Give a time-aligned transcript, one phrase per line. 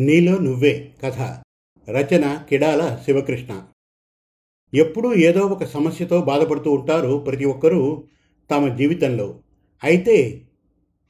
[0.00, 1.20] నీలో నువ్వే కథ.
[1.90, 3.62] రచన కిడాల శివకృష్ణ.
[4.74, 8.04] ఎప్పుడూ ఏదో ఒక సమస్యతో బాధపడుతూ ఉంటారు ప్రతి ఒక్కరూ
[8.50, 9.40] తమ జీవితంలో.
[9.84, 10.42] అయితే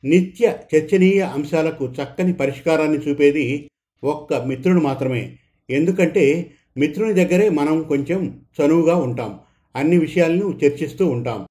[0.05, 3.71] నిత్య చర్చనీయ అంశాలకు చక్కని పరిష్కారాన్ని చూపేది
[4.05, 5.37] ఒక్క మిత్రుడు మాత్రమే.
[5.71, 9.41] ఎందుకంటే మిత్రుని దగ్గరే మనం కొంచెం చనువుగా ఉంటాం.
[9.77, 11.47] అన్ని విషయాలను చర్చిస్తూ ఉంటాం.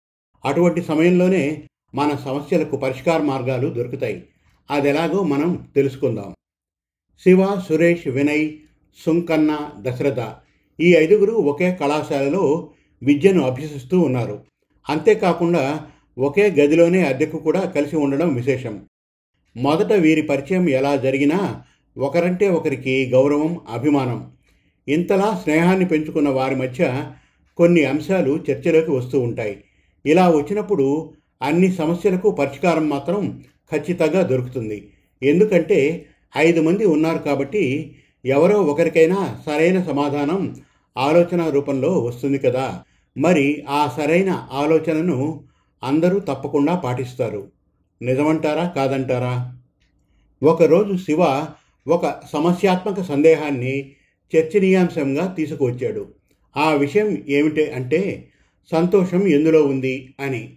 [0.45, 4.27] అటువంటి సమయంలోనే మన సమస్యలకు పరిష్కార మార్గాలు దొరుకుతాయి.
[4.71, 6.36] అది ఎలాగో మనం తెలుసుకుందాం.
[7.23, 8.49] శివ సురేష్ వినయ్
[9.05, 10.33] సుంకన్న దశరథ
[10.79, 12.69] ఈ ఐదుగురు ఒకే కళాశాలలో
[13.03, 14.43] విద్యను అభ్యసిస్తూ ఉన్నారు.
[14.89, 15.85] అంతేకాకుండా
[16.17, 18.81] ఒకే గదిలోనే అద్దెకు కూడా కలిసి ఉండడం విశేషం.
[19.57, 21.63] మొదట వీరి పరిచయం ఎలా జరిగినా
[21.97, 24.31] ఒకరంటే ఒకరికి గౌరవం అభిమానం.
[24.87, 27.11] ఇంతలా స్నేహాన్ని పెంచుకున్న వారి మధ్య
[27.57, 29.63] కొన్ని అంశాలు చర్చలోకి వస్తూ ఉంటాయి.
[30.05, 34.91] ఇలా వచ్చినప్పుడు అన్ని సమస్యలకు పరిష్కారం మాత్రం ఖచ్చితంగా దొరుకుతుంది.
[35.23, 36.05] ఎందుకంటే
[36.37, 40.55] ఐదు మంది ఉన్నారు కాబట్టి ఎవరో ఒకరికైనా సరైన సమాధానం
[40.97, 42.83] ఆలోచన రూపంలో వస్తుంది కదా.
[43.17, 45.43] మరి ఆ సరైన ఆలోచనను
[45.83, 47.51] అందరూ తప్పకుండా పాటిస్తారు.
[48.01, 48.67] నిజమంటారా?
[48.75, 49.57] కాదంటారా?
[50.43, 51.45] ఒకరోజు శివ
[51.87, 53.91] ఒక సమస్యాత్మక సందేహాన్ని
[54.37, 56.07] చర్చనీయాంశంగా తీసుకువచ్చాడు.
[56.57, 58.27] ఆ విషయం ఏమిటి అంటే
[58.71, 60.53] సంతోషం ఎందులో ఉంది అని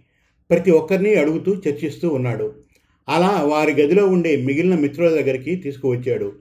[0.49, 2.55] ప్రతి ఒక్కరిని అడుగుతూ చర్చిస్తూ ఉన్నాడు.
[3.11, 6.33] అలా వారి గదిలో ఉండే మిగిలిన మిత్రుల దగ్గరికి తీసుకువచ్చాడు.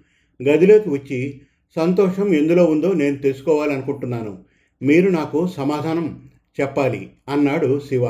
[0.42, 1.40] గదిలోకి వచ్చి
[1.77, 4.38] సంతోషం ఎందులో ఉందో నేను తెలుసుకోవాలనుకుంటున్నాను.
[4.82, 6.22] మీరు నాకు సమాధానం
[6.60, 8.08] చెప్పాలి అన్నాడు శివ.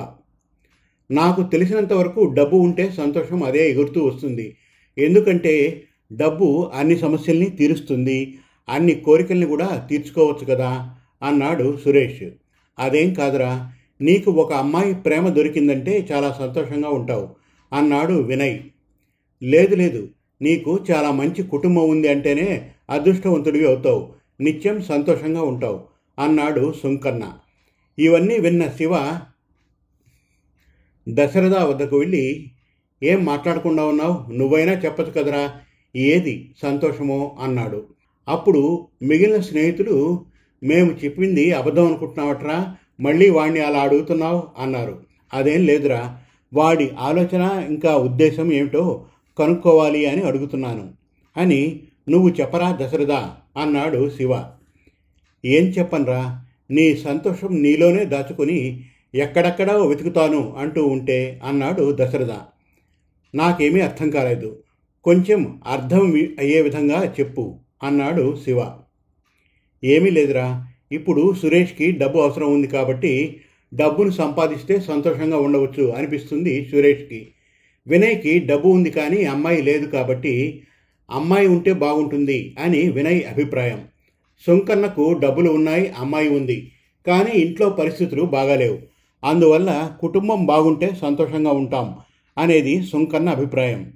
[1.11, 4.57] నాకు తెలిసినంత వరకు డబ్బు ఉంటే సంతోషం అదే ఎగురుతూ వస్తుంది.
[4.99, 8.39] ఎందుకంటే డబ్బు అన్ని సమస్యల్ని తీరుస్తుంది.
[8.69, 10.91] అన్ని కోరికల్ని కూడా తీర్చుకోవచ్చు కదా
[11.23, 12.29] అన్నాడు సురేష్.
[12.79, 13.73] అదేం కాదురా.
[14.01, 17.40] నీకు ఒక అమ్మాయి ప్రేమ దొరికిందంటే చాలా సంతోషంగా ఉంటావు.
[17.73, 18.59] అన్నాడు వినయ్.
[19.43, 20.09] లేదు లేదు
[20.43, 24.13] నీకు చాలా మంచి కుటుంబం ఉంది అంటేనే అదృష్టవంతుడివి అవుతావు.
[24.41, 25.81] నిత్యం సంతోషంగా ఉంటావు
[26.19, 27.25] అన్నాడు సుంకన్న.
[27.99, 29.21] ఇవన్నీ విన్న శివ
[31.09, 32.51] దశరథ వద్దకు వెళ్ళి
[33.03, 34.33] ఏం మాట్లాడకుండా ఉన్నావు?
[34.33, 35.53] నువ్వైనా చెప్పచ్చు కదరా
[35.97, 37.87] ఏది సంతోషమో అన్నాడు.
[38.29, 40.25] అప్పుడు మిగిలిన స్నేహితులు
[40.63, 45.03] మేము చెప్పింది అబద్ధం అనుకుంటున్నావట్రా మళ్ళీ వాణ్ణి అలా అడుగుతున్నావు అన్నారు.
[45.35, 46.19] అదేం లేదురా
[46.55, 49.07] వాడి ఆలోచన ఇంకా ఉద్దేశం ఏమిటో
[49.39, 50.91] కనుక్కోవాలి అని అడుగుతున్నాను.
[51.37, 53.11] అని నువ్వు చెప్పరా దశరథ?
[53.59, 54.43] అన్నాడు శివ.
[55.45, 56.45] ఏం చెప్పనరా?
[56.71, 58.85] నీ సంతోషం నీలోనే దాచుకొని
[59.15, 62.31] ఎక్కడెక్కడో వెతుకుతాను అంటూ ఉంటే అన్నాడు దశరథ.
[63.35, 64.59] నాకేమీ అర్థం కాలేదు.
[65.05, 68.67] కొంచెం అర్థం అయ్యే విధంగా చెప్పు అన్నాడు శివ.
[69.85, 70.67] ఏమీ లేదురా.
[70.93, 73.41] ఇప్పుడు సురేష్కి డబ్బు అవసరం ఉంది కాబట్టి
[73.75, 77.29] డబ్బును సంపాదిస్తే సంతోషంగా ఉండవచ్చు అనిపిస్తుంది సురేష్కి.
[77.87, 80.63] వినయ్కి డబ్బు ఉంది కానీ అమ్మాయి లేదు కాబట్టి
[81.11, 83.81] అమ్మాయి ఉంటే బాగుంటుంది అని వినయ్ అభిప్రాయం.
[84.47, 86.73] సుంకన్నకు డబ్బులు ఉన్నాయి అమ్మాయి ఉంది.
[87.07, 88.79] కానీ ఇంట్లో పరిస్థితులు బాగాలేవు.
[89.25, 91.97] అందువల్ల కుటుంబం బాగుంటే సంతోషంగా ఉంటాం
[92.39, 93.93] అనేది సుంకన్న అభిప్రాయం.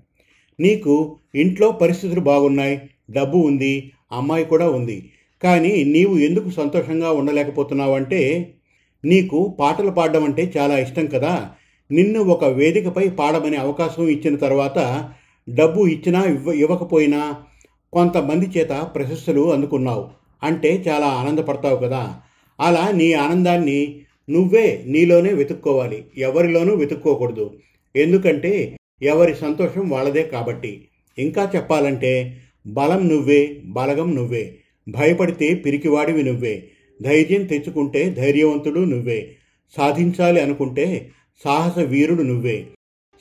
[0.60, 2.80] నీకు ఇంట్లో పరిస్థితులు బాగున్నాయి
[3.10, 5.10] డబ్బు ఉంది అమ్మాయి కూడా ఉంది.
[5.42, 8.54] కానీ నీవు ఎందుకు సంతోషంగా ఉండలేకపోతున్నావంటే
[9.04, 11.50] నీకు పాటలు పాడడం అంటే చాలా ఇష్టం కదా?
[11.90, 15.08] నిన్ను ఒక వేదికపై పాడమనే అవకాశం ఇచ్చిన తర్వాత
[15.50, 17.34] డబ్బు ఇచ్చినా ఇవ్వ ఇవ్వకపోయినా
[17.92, 20.08] కొంతమంది చేత ప్రశస్సులు అందుకున్నావు.
[20.42, 22.20] అంటే చాలా ఆనందపడతావు కదా?
[22.60, 24.00] అలా నీ ఆనందాన్ని
[24.30, 26.04] నువ్వే నీలోనే వెతుక్కోవాలి.
[26.18, 27.54] ఎవరిలోనూ వెతుక్కోకూడదు.
[27.96, 30.88] ఎందుకంటే ఎవరి సంతోషం వాళ్ళదే కాబట్టి.
[31.18, 34.58] ఇంకా చెప్పాలంటే బలం నువ్వే బలగం నువ్వే.
[34.88, 36.68] భయపడితే పిరికివాడివి నువ్వే.
[37.02, 39.36] ధైర్యం తెచ్చుకుంటే ధైర్యవంతుడు నువ్వే.
[39.76, 41.10] సాధించాలి అనుకుంటే
[41.44, 42.66] సాహస వీరుడు నువ్వే.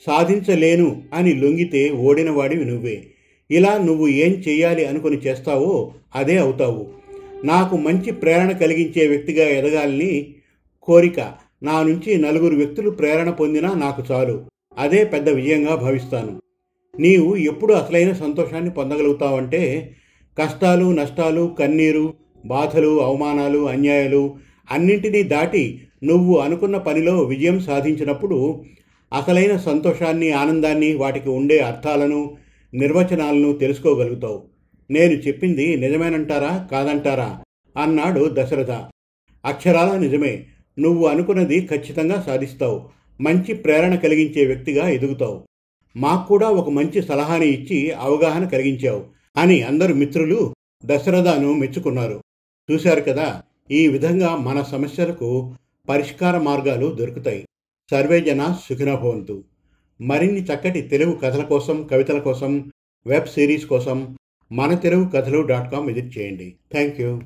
[0.06, 3.06] సాధించలేను అని లొంగితే ఓడినవాడివి నువ్వే.
[3.50, 6.86] ఇలా నువ్వు ఏం చేయాలి అనుకుని చేస్తావో అదే అవుతావు.
[7.44, 10.34] నాకు మంచి ప్రేరణ కలిగించే వ్యక్తిగా ఎదగాలని
[10.82, 11.20] కోరిక.
[11.62, 14.44] నా నుంచి నలుగురు వ్యక్తులు ప్రేరణ పొందినా నాకు చాలు.
[14.78, 16.42] అదే పెద్ద విజయంగా భావిస్తాను.
[17.00, 19.92] నీవు ఎప్పుడు అసలైన సంతోషాన్ని పొందగలుగుతావంటే
[20.38, 22.14] కష్టాలు నష్టాలు కన్నీరు
[22.44, 24.36] బాధలు అవమానాలు అన్యాయాలు
[24.70, 28.64] అన్నింటినీ దాటి నువ్వు అనుకున్న పనిలో విజయం సాధించినప్పుడు
[29.12, 32.36] అసలైన సంతోషాన్ని ఆనందాన్ని వాటికి ఉండే అర్థాలను
[32.74, 34.42] నిర్వచనాలను తెలుసుకోగలుగుతావు.
[34.90, 36.68] నేను చెప్పింది నిజమేనంటారా?
[36.72, 37.40] కాదంటారా?
[37.82, 38.70] అన్నాడు దశరథ.
[39.44, 40.44] అక్షరాల నిజమే.
[40.78, 42.82] నువ్వు అనుకున్నది ఖచ్చితంగా సాధిస్తావు.
[43.20, 45.42] మంచి ప్రేరణ కలిగించే వ్యక్తిగా ఎదుగుతావు.
[45.96, 49.04] మాకు కూడా ఒక మంచి సలహాని ఇచ్చి అవగాహన కలిగించావు
[49.36, 50.54] అని అందరు మిత్రులు
[50.84, 52.20] దశరథను మెచ్చుకున్నారు.
[52.72, 53.42] చూశారు కదా?
[53.70, 55.54] ఈ విధంగా మన సమస్యలకు
[55.88, 57.46] పరిష్కార మార్గాలు దొరుకుతాయి.
[57.90, 59.44] సర్వేజన సుఖినభవంతు.
[60.00, 62.72] మరిన్ని చక్కటి తెలుగు కథల కోసం కవితల కోసం
[63.06, 64.16] వెబ్ సిరీస్ కోసం
[64.52, 66.54] మన తెలుగు కథలు డాట్ కామ్ విజిట్ చేయండి.
[66.72, 67.22] Thank you